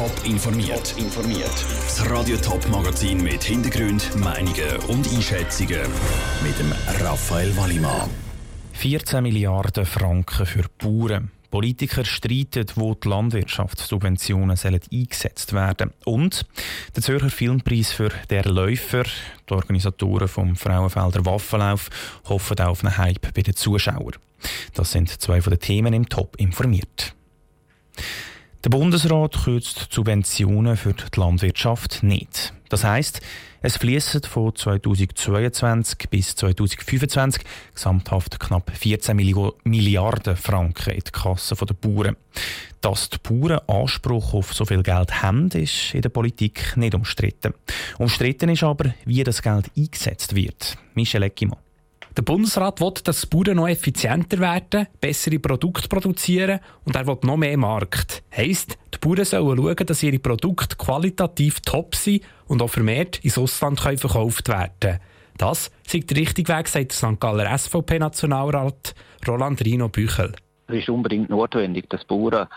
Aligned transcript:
Top 0.00 0.24
informiert. 0.24 0.94
informiert. 0.96 1.66
Das 1.84 2.08
Radio 2.08 2.38
Top 2.38 2.66
Magazin 2.70 3.22
mit 3.22 3.44
Hintergrund, 3.44 4.16
Meinungen 4.16 4.76
und 4.88 5.06
Einschätzungen 5.12 5.82
mit 6.42 6.58
dem 6.58 6.72
Raphael 7.04 7.54
Wallimann. 7.54 8.08
14 8.72 9.22
Milliarden 9.22 9.84
Franken 9.84 10.46
für 10.46 10.64
Bauern. 10.78 11.30
Politiker 11.50 12.06
streiten, 12.06 12.64
wo 12.76 12.94
die 12.94 13.08
Landwirtschaftssubventionen 13.10 14.56
sollen 14.56 14.80
eingesetzt 14.90 15.52
werden 15.52 15.92
Und 16.06 16.46
der 16.96 17.02
Zürcher 17.02 17.28
Filmpreis 17.28 17.92
für 17.92 18.08
«Der 18.30 18.46
Läufer». 18.46 19.04
Die 19.50 19.52
Organisatoren 19.52 20.28
vom 20.28 20.56
Frauenfelder 20.56 21.26
Waffenlauf 21.26 21.90
hoffen 22.26 22.58
auf 22.60 22.82
einen 22.82 22.96
Hype 22.96 23.34
bei 23.34 23.42
den 23.42 23.54
Zuschauern. 23.54 24.16
Das 24.72 24.92
sind 24.92 25.10
zwei 25.20 25.42
von 25.42 25.50
den 25.50 25.60
Themen 25.60 25.92
im 25.92 26.08
Top 26.08 26.36
informiert. 26.36 27.14
Der 28.62 28.68
Bundesrat 28.68 29.42
kürzt 29.42 29.88
Subventionen 29.90 30.76
für 30.76 30.92
die 30.92 31.18
Landwirtschaft 31.18 32.02
nicht. 32.02 32.52
Das 32.68 32.84
heißt, 32.84 33.22
es 33.62 33.78
fließen 33.78 34.22
von 34.24 34.54
2022 34.54 36.10
bis 36.10 36.36
2025 36.36 37.42
gesamthaft 37.74 38.38
knapp 38.38 38.70
14 38.70 39.16
Milliarden 39.64 40.36
Franken 40.36 40.90
in 40.90 41.00
die 41.00 41.10
Kasse 41.10 41.54
der 41.56 41.72
Bauern. 41.72 42.16
Dass 42.82 43.08
die 43.08 43.16
Bauern 43.22 43.60
Anspruch 43.66 44.34
auf 44.34 44.52
so 44.52 44.66
viel 44.66 44.82
Geld 44.82 45.22
haben, 45.22 45.48
ist 45.52 45.94
in 45.94 46.02
der 46.02 46.10
Politik 46.10 46.76
nicht 46.76 46.94
umstritten. 46.94 47.54
Umstritten 47.98 48.50
ist 48.50 48.62
aber, 48.62 48.92
wie 49.06 49.24
das 49.24 49.40
Geld 49.40 49.70
eingesetzt 49.74 50.34
wird. 50.34 50.76
Michel 50.94 51.22
Eckimann. 51.22 51.58
Der 52.16 52.22
Bundesrat 52.22 52.80
will, 52.80 52.92
dass 53.04 53.22
die 53.22 53.26
Bauern 53.28 53.56
noch 53.56 53.68
effizienter 53.68 54.38
werden, 54.38 54.88
bessere 55.00 55.38
Produkte 55.38 55.88
produzieren 55.88 56.58
und 56.84 56.96
er 56.96 57.06
will 57.06 57.18
noch 57.22 57.36
mehr 57.36 57.56
Markt. 57.56 58.24
Heisst, 58.36 58.78
die 58.92 58.98
Bauern 58.98 59.24
sollen 59.24 59.56
schauen, 59.56 59.86
dass 59.86 60.02
ihre 60.02 60.18
Produkte 60.18 60.76
qualitativ 60.76 61.60
top 61.60 61.94
sind 61.94 62.22
und 62.48 62.62
auch 62.62 62.68
vermehrt 62.68 63.24
ins 63.24 63.38
Ausland 63.38 63.80
verkauft 63.80 64.48
werden 64.48 64.98
Das 65.38 65.70
ist 65.92 66.10
der 66.10 66.16
richtige 66.16 66.52
Weg, 66.52 66.66
sagt 66.66 67.00
der 67.00 67.12
St. 67.12 67.20
Galler 67.20 67.56
SVP-Nationalrat 67.56 68.94
Roland 69.26 69.64
Rino 69.64 69.88
Büchel. 69.88 70.32
Es 70.66 70.76
ist 70.76 70.88
unbedingt 70.88 71.30
notwendig, 71.30 71.88
dass 71.90 72.04
Bauern 72.04 72.48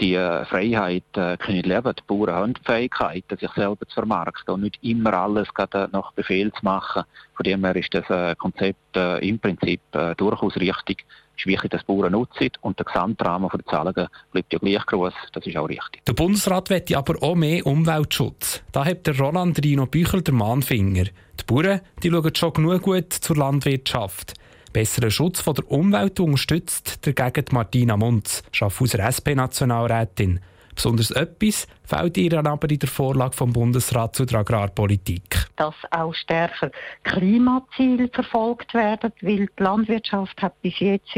die 0.00 0.14
äh, 0.14 0.44
Freiheit 0.46 1.04
äh, 1.14 1.36
können 1.36 1.62
leben. 1.62 1.94
Die 1.96 2.02
Bauern 2.06 2.34
haben 2.34 2.54
die 2.54 2.64
Fähigkeit, 2.64 3.24
sich 3.38 3.50
selber 3.52 3.86
zu 3.86 3.94
vermarkten 3.94 4.54
und 4.54 4.62
nicht 4.62 4.78
immer 4.82 5.14
alles 5.14 5.48
nach 5.92 6.12
Befehl 6.12 6.52
zu 6.52 6.64
machen. 6.64 7.04
Von 7.34 7.44
dem 7.44 7.64
her 7.64 7.76
ist 7.76 7.94
das 7.94 8.08
äh, 8.10 8.34
Konzept 8.36 8.96
äh, 8.96 9.18
im 9.26 9.38
Prinzip 9.38 9.80
äh, 9.92 10.14
durchaus 10.16 10.56
richtig. 10.56 11.04
Es 11.36 11.42
ist 11.42 11.46
wichtig, 11.46 11.70
dass 11.70 11.80
die 11.80 11.86
Bauern 11.86 12.12
nutzen 12.12 12.50
und 12.60 12.78
der 12.78 12.84
Gesamtrahmen 12.84 13.48
der 13.52 13.64
Zahlungen 13.66 14.08
bleibt 14.32 14.52
ja 14.52 14.58
gleich 14.58 14.86
groß. 14.86 15.14
Das 15.32 15.46
ist 15.46 15.56
auch 15.56 15.68
richtig. 15.68 16.04
Der 16.04 16.12
Bundesrat 16.12 16.70
möchte 16.70 16.96
aber 16.96 17.22
auch 17.22 17.34
mehr 17.34 17.66
Umweltschutz. 17.66 18.62
Da 18.70 18.84
hat 18.84 19.06
der 19.06 19.18
Roland 19.18 19.62
Rino 19.64 19.86
Büchel 19.86 20.22
der 20.22 20.34
Mahnfinger. 20.34 21.04
Die 21.04 21.44
Bauern 21.46 21.80
die 22.02 22.10
schauen 22.10 22.34
schon 22.34 22.52
genug 22.52 22.82
gut 22.82 23.12
zur 23.12 23.36
Landwirtschaft. 23.36 24.34
Besseren 24.72 25.10
Schutz 25.10 25.40
von 25.40 25.54
der 25.54 25.70
Umwelt 25.70 26.18
unterstützt 26.18 27.06
dagegen 27.06 27.44
Martina 27.52 27.96
Munz, 27.96 28.42
Schaffhauser 28.52 29.00
SP-Nationalrätin. 29.00 30.40
Besonders 30.74 31.10
etwas 31.10 31.66
fehlt 31.84 32.16
ihr 32.16 32.38
aber 32.38 32.70
in 32.70 32.78
der 32.78 32.88
Vorlage 32.88 33.36
vom 33.36 33.52
Bundesrat 33.52 34.16
zur 34.16 34.32
Agrarpolitik. 34.32 35.46
Dass 35.56 35.74
auch 35.90 36.14
stärker 36.14 36.70
Klimaziele 37.02 38.08
verfolgt 38.08 38.72
werden, 38.72 39.12
weil 39.20 39.46
die 39.46 39.62
Landwirtschaft 39.62 40.40
hat 40.40 40.60
bis 40.62 40.78
jetzt 40.78 41.12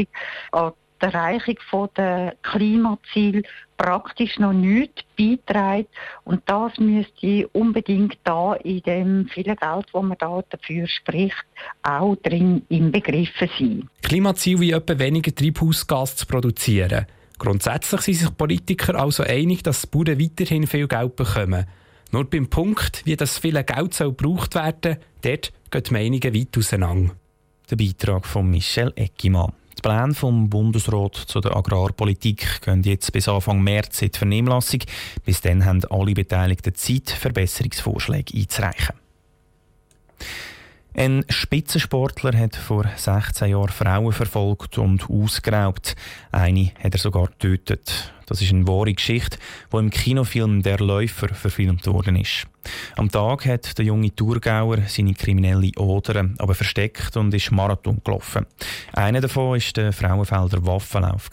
die 1.01 1.05
Erreichung 1.05 1.55
der 1.97 2.35
Klimaziele 2.41 3.43
praktisch 3.77 4.39
noch 4.39 4.53
nichts 4.53 5.03
beiträgt. 5.17 5.89
Und 6.23 6.41
das 6.45 6.77
müsste 6.77 7.47
unbedingt 7.49 8.17
da 8.23 8.53
in 8.55 8.81
dem 8.81 9.27
vielen 9.27 9.55
Geld, 9.55 9.85
das 9.91 10.03
man 10.03 10.17
da 10.17 10.43
dafür 10.49 10.87
spricht, 10.87 11.45
auch 11.83 12.15
drin 12.17 12.63
inbegriffen 12.69 13.49
sein. 13.59 13.89
Klimaziel 14.01 14.59
wie 14.59 14.71
etwa 14.71 14.97
weniger 14.97 15.33
Treibhausgas 15.33 16.15
zu 16.15 16.25
produzieren. 16.25 17.05
Grundsätzlich 17.37 18.01
sind 18.01 18.15
sich 18.15 18.37
Politiker 18.37 18.95
also 18.95 19.23
einig, 19.23 19.63
dass 19.63 19.81
die 19.81 19.87
Bauern 19.87 20.19
weiterhin 20.19 20.67
viel 20.67 20.87
Geld 20.87 21.15
bekommen. 21.15 21.65
Nur 22.11 22.29
beim 22.29 22.47
Punkt, 22.49 23.05
wie 23.05 23.17
das 23.17 23.39
viele 23.39 23.63
Geld 23.63 23.93
soll 23.93 24.13
gebraucht 24.13 24.55
werden 24.55 24.97
dort 25.21 25.51
gehen 25.71 25.83
die 25.83 25.93
Meinungen 25.93 26.33
weit 26.33 26.57
auseinander. 26.57 27.15
Der 27.69 27.75
Beitrag 27.75 28.25
von 28.25 28.49
Michel 28.49 28.93
Eckimann. 28.95 29.53
Pläne 29.85 30.15
vom 30.15 30.49
Bundesrat 30.49 31.13
zu 31.13 31.41
der 31.41 31.55
Agrarpolitik 31.55 32.59
gehen 32.63 32.81
jetzt 32.81 33.13
bis 33.13 33.29
Anfang 33.29 33.61
März 33.61 34.01
in 34.01 34.09
die 34.09 34.17
Vernehmlassung. 34.17 34.79
Bis 35.23 35.41
dann 35.41 35.63
haben 35.63 35.85
alle 35.91 36.15
Beteiligten 36.15 36.73
Zeit, 36.73 37.11
Verbesserungsvorschläge 37.11 38.35
einzureichen. 38.35 38.95
Ein 40.95 41.23
Spitzensportler 41.29 42.35
hat 42.35 42.55
vor 42.55 42.85
16 42.95 43.51
Jahren 43.51 43.69
Frauen 43.69 44.11
verfolgt 44.11 44.79
und 44.79 45.07
ausgeraubt. 45.07 45.95
Eine 46.31 46.71
hat 46.83 46.93
er 46.93 46.99
sogar 46.99 47.27
getötet. 47.27 48.13
Das 48.25 48.41
ist 48.41 48.51
eine 48.51 48.67
wahre 48.67 48.93
Geschichte, 48.93 49.37
die 49.71 49.77
im 49.77 49.89
Kinofilm 49.91 50.63
Der 50.63 50.79
Läufer 50.79 51.29
verfilmt 51.29 51.85
worden 51.85 52.15
ist. 52.15 52.47
Am 52.95 53.11
Tag 53.11 53.45
hat 53.45 53.77
der 53.77 53.85
junge 53.85 54.15
Thurgauer 54.15 54.79
seine 54.87 55.13
kriminelle 55.13 55.71
Odern 55.77 56.35
aber 56.39 56.55
versteckt 56.55 57.15
und 57.17 57.33
ist 57.33 57.51
Marathon 57.51 58.01
gelaufen. 58.03 58.47
Einer 58.95 59.19
davon 59.19 59.59
war 59.59 59.73
der 59.75 59.91
Frauenfelder 59.91 60.65
Waffenlauf. 60.65 61.29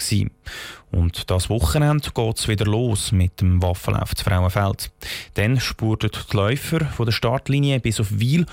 Und 0.90 1.30
das 1.30 1.48
Wochenende 1.48 2.10
geht 2.12 2.38
es 2.38 2.48
wieder 2.48 2.64
los 2.64 3.12
mit 3.12 3.40
dem 3.40 3.62
Waffenlauf 3.62 4.16
zu 4.16 4.24
Frauenfeld. 4.24 4.90
Dann 5.34 5.60
spurten 5.60 6.10
die 6.12 6.36
Läufer 6.36 6.84
von 6.86 7.06
der 7.06 7.12
Startlinie 7.12 7.78
bis 7.78 8.00
auf 8.00 8.08
Wiel 8.10 8.46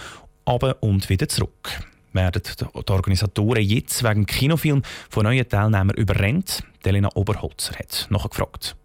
aber 0.46 0.84
und 0.84 1.09
wieder 1.09 1.28
zurück. 1.28 1.81
Werden 2.14 2.44
die 2.44 2.66
Organisatoren 2.92 3.64
jetzt 3.64 4.03
wegen 4.03 4.28
Kinofilm 4.28 4.84
von 5.09 5.24
neuen 5.24 5.50
Teilnehmern 5.50 5.97
überrennt? 5.97 6.62
Delina 6.86 7.09
Oberholzer 7.16 7.80
hat 7.80 8.06
nachher 8.12 8.30
gefragt. 8.30 8.76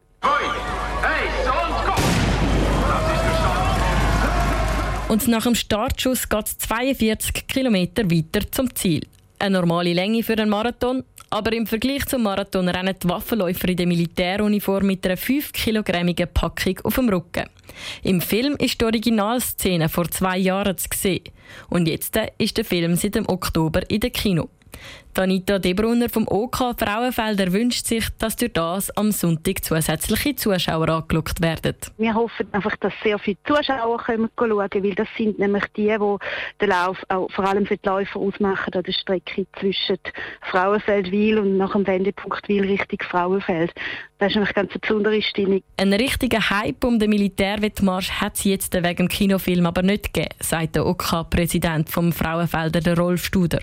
Und 5.09 5.29
nach 5.29 5.45
dem 5.45 5.55
Startschuss 5.55 6.31
geht 6.31 6.47
es 6.47 6.57
42 6.59 7.47
Kilometer 7.47 8.11
weiter 8.11 8.51
zum 8.51 8.75
Ziel. 8.75 9.07
Eine 9.39 9.59
normale 9.59 9.93
Länge 9.93 10.23
für 10.23 10.35
einen 10.35 10.49
Marathon, 10.49 11.05
aber 11.31 11.53
im 11.53 11.67
Vergleich 11.67 12.07
zum 12.07 12.23
Marathon 12.23 12.69
rennen 12.69 12.95
die 13.03 13.09
Waffenläufer 13.09 13.69
in 13.69 13.77
der 13.77 13.87
Militäruniform 13.87 14.87
mit 14.87 15.05
einer 15.05 15.17
5-kilogrammigen 15.17 16.27
Packung 16.27 16.79
auf 16.85 16.95
dem 16.95 17.09
Rücken. 17.09 17.49
Im 18.03 18.21
Film 18.21 18.55
ist 18.57 18.81
die 18.81 18.85
Originalszene 18.85 19.89
vor 19.89 20.09
zwei 20.11 20.39
Jahren 20.39 20.79
zu 20.79 20.89
sehen. 20.95 21.25
Und 21.69 21.89
jetzt 21.89 22.19
ist 22.39 22.57
der 22.57 22.65
Film 22.65 22.95
seit 22.95 23.17
dem 23.17 23.29
Oktober 23.29 23.83
in 23.91 24.01
den 24.01 24.13
Kino. 24.13 24.49
Anita 25.17 25.59
Debrunner 25.59 26.09
vom 26.09 26.27
OK 26.27 26.75
Frauenfelder 26.77 27.53
wünscht 27.53 27.87
sich, 27.87 28.09
dass 28.19 28.37
durch 28.37 28.53
das 28.53 28.91
am 28.97 29.13
Sonntag 29.13 29.65
zusätzliche 29.65 30.35
Zuschauer 30.35 30.89
angeschaut 30.89 31.41
werden. 31.41 31.77
Wir 31.99 32.15
hoffen 32.15 32.49
einfach, 32.53 32.77
dass 32.77 32.93
sehr 33.03 33.19
viele 33.19 33.37
Zuschauer 33.47 33.99
kommen 33.99 34.29
schauen 34.37 34.51
weil 34.51 34.95
das 34.95 35.09
sind 35.17 35.39
nämlich 35.39 35.65
die, 35.77 35.97
die 35.97 36.17
den 36.61 36.69
Lauf 36.69 36.99
auch 37.09 37.31
vor 37.31 37.47
allem 37.47 37.65
für 37.65 37.77
die 37.77 37.89
Läufer 37.89 38.19
ausmachen 38.19 38.75
an 38.75 38.83
der 38.83 38.93
Strecke 38.93 39.47
zwischen 39.61 39.99
Frauenfeld-Wil 40.51 41.39
und 41.39 41.57
nach 41.57 41.73
dem 41.73 41.87
Wendepunkt 41.87 42.49
Wil 42.49 42.67
Richtung 42.67 42.99
Frauenfeld. 43.09 43.73
Das 44.25 44.31
ist 44.31 44.37
nämlich 44.37 44.55
ganz 44.55 44.73
besondere 44.73 45.21
Stimmung. 45.21 45.63
Ein 45.77 45.93
richtiger 45.93 46.49
Hype 46.49 46.83
um 46.85 46.99
den 46.99 47.11
Militärwettmarsch 47.11 48.11
hat 48.11 48.37
es 48.37 48.45
jetzt 48.45 48.73
wegen 48.73 48.97
dem 48.97 49.09
Kinofilm 49.09 49.67
aber 49.67 49.83
nicht 49.83 50.15
gegeben, 50.15 50.35
sagt 50.41 50.77
der 50.77 50.87
OK-Präsident 50.87 51.91
vom 51.91 52.11
Frauenfelder, 52.11 52.81
der 52.81 52.97
Rolf 52.97 53.23
Studer. 53.23 53.61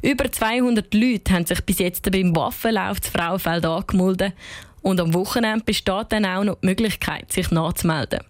Über 0.00 0.32
200 0.32 0.94
Leute 0.94 1.34
haben 1.34 1.44
sich 1.44 1.60
bis 1.66 1.80
jetzt 1.80 2.10
beim 2.10 2.34
Waffenlauf 2.34 2.98
zu 3.02 3.10
Frauenfeld 3.10 3.66
angemeldet 3.66 4.32
und 4.80 5.02
am 5.02 5.12
Wochenende 5.12 5.66
besteht 5.66 6.06
dann 6.08 6.24
auch 6.24 6.44
noch 6.44 6.60
die 6.62 6.68
Möglichkeit, 6.68 7.30
sich 7.30 7.50
nachzumelden. 7.50 8.20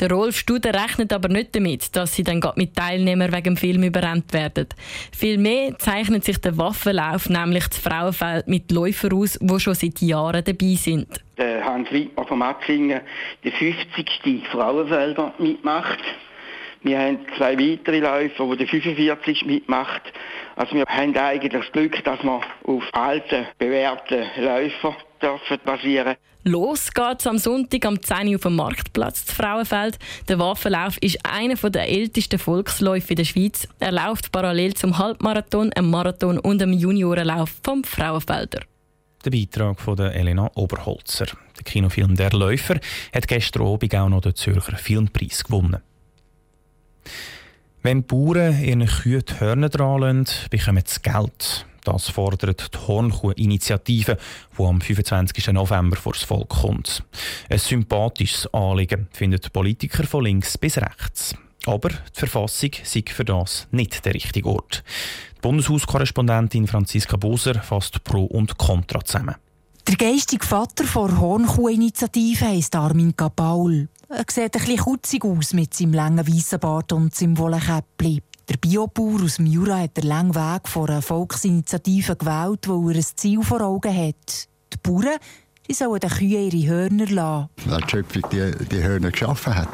Der 0.00 0.10
Rolf 0.10 0.36
Studer 0.36 0.74
rechnet 0.74 1.12
aber 1.12 1.28
nicht 1.28 1.54
damit, 1.54 1.94
dass 1.96 2.14
sie 2.14 2.24
dann 2.24 2.42
mit 2.56 2.74
Teilnehmern 2.74 3.32
wegen 3.32 3.54
dem 3.54 3.56
Film 3.56 3.82
überrannt 3.82 4.32
werden. 4.32 4.68
Vielmehr 5.16 5.78
zeichnet 5.78 6.24
sich 6.24 6.38
der 6.38 6.56
Waffenlauf 6.58 7.28
nämlich 7.28 7.66
das 7.68 7.78
Frauenfeld 7.78 8.48
mit 8.48 8.70
Läufern 8.72 9.12
aus, 9.14 9.38
die 9.40 9.60
schon 9.60 9.74
seit 9.74 10.00
Jahren 10.00 10.44
dabei 10.44 10.74
sind. 10.74 11.08
Der 11.38 11.64
Hans 11.64 11.90
Wittmer 11.90 12.26
von 12.26 12.38
Matzingen, 12.38 13.00
der 13.44 13.52
50. 13.52 14.46
Frauenfelder 14.50 15.34
mitmacht. 15.38 15.98
Wir 16.82 16.98
haben 17.00 17.18
zwei 17.36 17.58
weitere 17.58 17.98
Läufer, 17.98 18.46
die 18.52 18.56
der 18.58 18.68
45 18.68 19.44
mitmacht. 19.44 20.02
Also 20.56 20.74
wir 20.74 20.86
haben 20.86 21.14
eigentlich 21.14 21.52
das 21.52 21.70
Glück, 21.70 22.02
dass 22.04 22.22
wir 22.22 22.40
auf 22.64 22.84
alten, 22.92 23.46
bewährten 23.58 24.24
Läufer 24.38 24.96
dürfen 25.20 25.58
basieren 25.66 26.16
Los 26.44 26.92
geht's 26.94 27.26
am 27.26 27.36
Sonntag 27.36 27.84
am 27.84 28.00
10 28.00 28.28
Uhr 28.28 28.36
auf 28.36 28.40
dem 28.40 28.56
Marktplatz 28.56 29.26
zu 29.26 29.34
Frauenfeld. 29.34 29.98
Der 30.28 30.38
Waffenlauf 30.38 30.96
ist 31.02 31.18
einer 31.26 31.56
der 31.56 31.88
ältesten 31.90 32.38
Volksläufe 32.38 33.10
in 33.10 33.16
der 33.16 33.24
Schweiz. 33.24 33.68
Er 33.80 33.92
läuft 33.92 34.32
parallel 34.32 34.72
zum 34.72 34.96
Halbmarathon, 34.96 35.74
einem 35.74 35.90
Marathon 35.90 36.38
und 36.38 36.62
einem 36.62 36.72
Juniorenlauf 36.72 37.50
vom 37.62 37.84
Frauenfelder. 37.84 38.62
Der 39.26 39.30
Beitrag 39.30 39.78
von 39.78 39.96
der 39.96 40.14
Elena 40.14 40.50
Oberholzer. 40.54 41.26
Der 41.58 41.64
Kinofilm 41.64 42.14
Der 42.14 42.30
Läufer 42.30 42.80
hat 43.14 43.28
gestern 43.28 43.66
Abend 43.66 43.94
auch 43.94 44.08
noch 44.08 44.22
den 44.22 44.34
Zürcher 44.34 44.78
Filmpreis 44.78 45.44
gewonnen. 45.44 45.82
Wenn 47.86 47.98
die 47.98 48.06
Bauern 48.08 48.64
ihren 48.64 48.84
Kühen 48.84 49.22
die 49.24 49.38
Hörner 49.38 49.68
dran 49.68 50.26
bekommen 50.50 50.82
sie 50.84 51.00
Geld. 51.02 51.66
Das 51.84 52.10
fordert 52.10 52.74
die 52.74 52.78
Hornkuh-Initiative, 52.78 54.16
die 54.58 54.62
am 54.64 54.80
25. 54.80 55.52
November 55.52 55.94
vor 55.94 56.14
das 56.14 56.24
Volk 56.24 56.48
kommt. 56.48 57.04
Ein 57.48 57.58
sympathisches 57.58 58.52
Anliegen, 58.52 59.06
finden 59.12 59.40
Politiker 59.52 60.02
von 60.02 60.24
links 60.24 60.58
bis 60.58 60.78
rechts. 60.78 61.36
Aber 61.64 61.90
die 61.90 62.18
Verfassung 62.18 62.70
sei 62.82 63.04
für 63.06 63.24
das 63.24 63.68
nicht 63.70 64.04
der 64.04 64.14
richtige 64.14 64.48
Ort. 64.48 64.82
Die 65.36 65.40
Bundeshauskorrespondentin 65.42 66.66
Franziska 66.66 67.16
Boser 67.16 67.54
fasst 67.54 68.02
Pro 68.02 68.24
und 68.24 68.58
Contra 68.58 69.04
zusammen. 69.04 69.36
Der 69.88 69.96
geistige 69.96 70.44
Vater 70.44 70.82
der 70.82 71.20
Hornkuh-Initiative 71.20 72.46
heisst 72.46 72.74
Armin 72.74 73.14
Kapaul. 73.14 73.88
Er 74.08 74.24
sieht 74.28 74.56
ein 74.56 74.60
bisschen 74.60 74.78
kutzig 74.78 75.24
aus 75.24 75.52
mit 75.52 75.74
seinem 75.74 75.94
langen 75.94 76.26
weißen 76.26 76.58
Bart 76.58 76.92
und 76.92 77.14
seinem 77.14 77.38
Wollenkäppli. 77.38 78.20
Der 78.48 78.56
Biobauer 78.56 79.22
aus 79.22 79.36
dem 79.36 79.46
Jura 79.46 79.78
hat 79.78 79.96
den 79.96 80.08
langen 80.08 80.34
Weg 80.34 80.68
vor 80.68 80.88
einer 80.88 81.02
Volksinitiative 81.02 82.16
gewählt, 82.16 82.68
weil 82.68 82.94
er 82.94 82.96
ein 82.96 83.06
Ziel 83.14 83.42
vor 83.42 83.60
Augen 83.60 83.96
hat. 83.96 84.48
Die 84.72 84.78
Bauern 84.82 85.18
die 85.68 85.74
sollen 85.74 86.00
den 86.00 86.10
Kühen 86.10 86.50
ihre 86.50 86.68
Hörner 86.68 87.06
lassen. 87.06 87.48
Weil 87.66 87.80
die 87.82 87.90
Schöpfung 87.90 88.22
die, 88.30 88.52
die 88.70 88.82
Hörner 88.82 89.10
geschaffen 89.10 89.54
hat. 89.54 89.68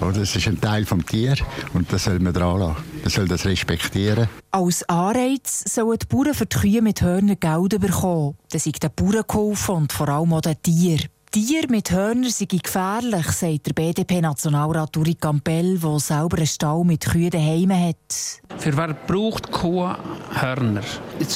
Das 0.00 0.36
ist 0.36 0.46
ein 0.46 0.60
Teil 0.60 0.84
des 0.84 1.06
Tier 1.06 1.34
und 1.72 1.92
das 1.92 2.04
soll 2.04 2.18
man 2.18 2.32
dran 2.32 2.60
lassen. 2.60 2.76
Man 3.02 3.10
soll 3.10 3.28
das 3.28 3.46
respektieren. 3.46 4.28
Als 4.50 4.88
Anreiz 4.88 5.64
sollen 5.72 5.98
die 5.98 6.06
Bauern 6.06 6.34
für 6.34 6.46
die 6.46 6.56
Kühe 6.56 6.82
mit 6.82 7.02
Hörnern 7.02 7.38
Geld 7.40 7.80
bekommen. 7.80 8.36
Das 8.50 8.66
ist 8.66 8.82
den 8.82 8.90
Bauern 8.94 9.24
geholfen 9.26 9.74
und 9.74 9.92
vor 9.92 10.08
allem 10.08 10.32
auch 10.32 10.40
den 10.40 10.60
Tieren. 10.62 11.08
Tiere 11.34 11.66
mit 11.68 11.90
Hörnern 11.90 12.30
sind 12.30 12.62
gefährlich, 12.62 13.26
sagt 13.26 13.66
der 13.66 13.72
BDP-Nationalrat 13.72 14.96
Uri 14.96 15.14
Campbell, 15.14 15.78
der 15.78 15.98
selber 15.98 16.36
einen 16.36 16.46
Stall 16.46 16.84
mit 16.84 17.04
Kühen 17.04 17.30
daheim 17.30 17.72
hat. 17.72 18.40
Für 18.56 18.76
wer 18.76 18.94
braucht 18.94 19.50
Kuh 19.50 19.92
Hörner, 20.30 20.82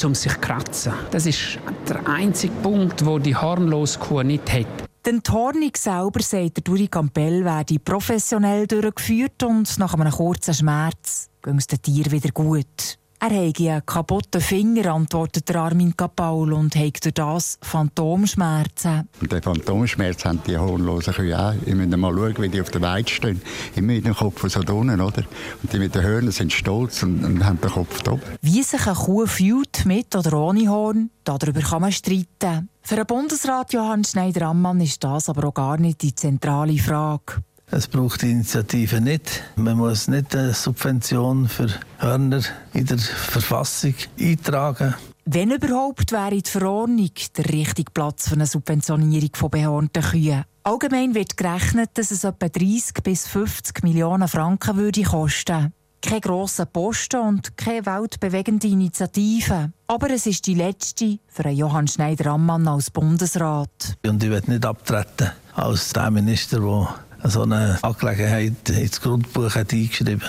um 0.03 0.15
sich 0.15 0.31
zu 0.31 0.39
kratzen? 0.39 0.93
Das 1.11 1.25
ist 1.25 1.59
der 1.89 2.07
einzige 2.07 2.53
Punkt, 2.63 3.05
wo 3.05 3.19
die 3.19 3.35
hornlose 3.35 3.99
Kuh 3.99 4.23
nicht 4.23 4.49
hat. 4.53 4.88
Die 5.05 5.31
Hornung 5.31 5.71
selber, 5.77 6.21
sagt 6.21 6.57
der 6.57 6.73
Uri 6.73 6.87
Campbell, 6.87 7.45
werde 7.45 7.79
professionell 7.79 8.67
durchgeführt 8.67 9.41
und 9.43 9.79
nach 9.79 9.93
einem 9.93 10.11
kurzen 10.11 10.53
Schmerz 10.53 11.29
ging 11.41 11.57
es 11.57 11.67
den 11.67 11.81
Tier 11.81 12.11
wieder 12.11 12.31
gut. 12.31 12.99
Er 13.21 13.31
habe 13.31 13.53
einen 13.57 13.85
kaputten 13.85 14.39
Finger, 14.39 14.93
antwortet 14.93 15.53
Armin 15.53 15.95
Kapaul, 15.95 16.53
und 16.53 16.73
hat 16.75 17.03
durch 17.03 17.13
das 17.13 17.57
Phantomschmerzen. 17.61 19.09
Und 19.19 19.31
den 19.31 19.41
Phantomschmerz 19.41 20.23
haben 20.23 20.41
die 20.47 20.57
hornlosen 20.57 21.13
Kühe 21.13 21.37
auch. 21.37 21.53
Ich 21.65 21.75
muss 21.75 21.87
mal 21.97 22.13
schauen, 22.13 22.37
wie 22.37 22.49
die 22.49 22.61
auf 22.61 22.69
der 22.69 22.81
Weide 22.81 23.09
stehen. 23.09 23.41
Immer 23.75 23.93
mit 23.93 24.05
dem 24.05 24.15
Kopf 24.15 24.49
so 24.49 24.59
unten, 24.59 25.01
oder? 25.01 25.23
Und 25.61 25.73
die 25.73 25.79
mit 25.79 25.95
den 25.95 26.01
Hörnern 26.01 26.31
sind 26.31 26.53
stolz 26.53 27.03
und, 27.03 27.25
und 27.25 27.43
haben 27.43 27.59
den 27.59 27.69
Kopf 27.69 28.01
top. 28.03 28.21
Wie 28.41 28.63
sich 28.63 28.87
eine 28.87 28.95
Kuh 28.95 29.25
fühlt, 29.25 29.85
mit 29.85 30.15
oder 30.15 30.37
ohne 30.37 30.69
Horn, 30.69 31.09
darüber 31.25 31.59
kann 31.59 31.81
man 31.81 31.91
streiten. 31.91 32.69
Für 32.89 32.95
den 32.95 33.05
Bundesrat 33.05 33.71
Johann 33.71 34.03
Schneider-Ammann 34.03 34.81
ist 34.81 35.03
das 35.03 35.29
aber 35.29 35.49
auch 35.49 35.53
gar 35.53 35.77
nicht 35.77 36.01
die 36.01 36.15
zentrale 36.15 36.75
Frage. 36.79 37.43
Es 37.69 37.87
braucht 37.87 38.23
die 38.23 38.31
Initiative 38.31 38.99
nicht. 38.99 39.43
Man 39.57 39.77
muss 39.77 40.07
nicht 40.07 40.35
eine 40.35 40.55
Subvention 40.55 41.47
für 41.47 41.69
Hörner 41.99 42.41
in 42.73 42.87
der 42.87 42.97
Verfassung 42.97 43.93
eintragen. 44.19 44.95
Wenn 45.25 45.51
überhaupt, 45.51 46.11
wäre 46.11 46.41
die 46.41 46.49
Verordnung 46.49 47.11
der 47.37 47.45
richtige 47.45 47.91
Platz 47.91 48.27
für 48.27 48.33
eine 48.33 48.47
Subventionierung 48.47 49.35
von 49.35 49.51
behornten 49.51 50.01
Kühen. 50.01 50.45
Allgemein 50.63 51.13
wird 51.13 51.37
gerechnet, 51.37 51.91
dass 51.93 52.09
es 52.09 52.23
etwa 52.23 52.49
30 52.49 53.03
bis 53.03 53.27
50 53.27 53.83
Millionen 53.83 54.27
Franken 54.27 54.77
würde 54.77 55.03
kosten. 55.03 55.73
Keine 56.01 56.21
grossen 56.21 56.67
Posten 56.71 57.19
und 57.19 57.57
keine 57.57 57.85
weltbewegende 57.85 58.67
Initiative. 58.67 59.71
Aber 59.87 60.09
es 60.09 60.25
ist 60.25 60.47
die 60.47 60.55
letzte 60.55 61.19
für 61.27 61.49
Johann 61.49 61.87
Schneider-Ammann 61.87 62.67
als 62.67 62.89
Bundesrat. 62.89 63.97
Und 64.05 64.23
ich 64.23 64.29
werde 64.29 64.51
nicht 64.51 64.65
abtreten 64.65 65.31
als 65.55 65.91
der 65.91 66.09
Minister, 66.11 66.59
der 66.59 67.29
so 67.29 67.41
eine 67.41 67.79
Angelegenheit 67.81 68.69
ins 68.69 69.01
Grundbuch 69.01 69.55
hat 69.55 69.73
eingeschrieben 69.73 70.21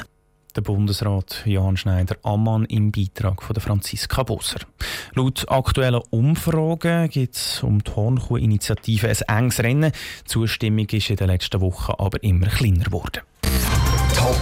der 0.57 0.63
Bundesrat 0.63 1.43
Johann 1.45 1.77
Schneider 1.77 2.17
Ammann 2.23 2.65
im 2.67 2.93
Beitrag 2.93 3.43
von 3.43 3.57
Franziska 3.57 4.23
Bosser. 4.23 4.61
Laut 5.15 5.47
aktuellen 5.49 6.03
Umfragen 6.11 7.09
gibt 7.09 7.37
es 7.37 7.63
um 7.63 7.83
die 7.83 7.91
Hornkuh-Initiative 7.91 9.09
ein 9.09 9.39
enges 9.43 9.61
Rennen. 9.61 9.93
Die 9.93 10.25
Zustimmung 10.25 10.87
ist 10.87 11.11
in 11.11 11.17
den 11.17 11.29
letzten 11.29 11.61
Wochen 11.61 11.93
aber 11.99 12.23
immer 12.23 12.49
kleiner 12.49 12.85
geworden. 12.85 13.23